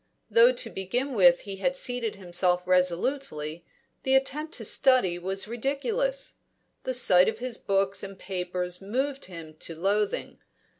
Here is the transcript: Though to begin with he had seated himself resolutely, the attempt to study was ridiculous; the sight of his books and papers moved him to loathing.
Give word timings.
Though 0.31 0.51
to 0.51 0.69
begin 0.71 1.13
with 1.13 1.41
he 1.41 1.57
had 1.57 1.75
seated 1.77 2.15
himself 2.15 2.63
resolutely, 2.65 3.67
the 4.01 4.15
attempt 4.15 4.55
to 4.55 4.65
study 4.65 5.19
was 5.19 5.47
ridiculous; 5.47 6.37
the 6.85 6.95
sight 6.95 7.27
of 7.29 7.37
his 7.37 7.57
books 7.59 8.01
and 8.01 8.17
papers 8.17 8.81
moved 8.81 9.25
him 9.25 9.53
to 9.59 9.75
loathing. 9.75 10.39